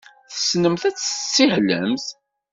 Tessnemt 0.31 0.83
ad 0.89 0.95
tessihlemt? 0.95 2.05